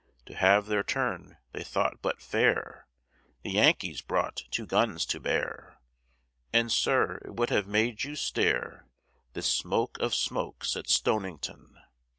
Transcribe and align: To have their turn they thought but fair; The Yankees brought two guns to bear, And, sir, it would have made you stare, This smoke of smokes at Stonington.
To 0.25 0.33
have 0.35 0.65
their 0.65 0.81
turn 0.81 1.37
they 1.51 1.63
thought 1.63 2.01
but 2.01 2.23
fair; 2.23 2.87
The 3.43 3.51
Yankees 3.51 4.01
brought 4.01 4.45
two 4.49 4.65
guns 4.65 5.05
to 5.05 5.19
bear, 5.19 5.79
And, 6.51 6.71
sir, 6.71 7.17
it 7.23 7.35
would 7.35 7.51
have 7.51 7.67
made 7.67 8.03
you 8.03 8.15
stare, 8.15 8.87
This 9.33 9.45
smoke 9.45 9.99
of 9.99 10.15
smokes 10.15 10.75
at 10.75 10.89
Stonington. 10.89 11.77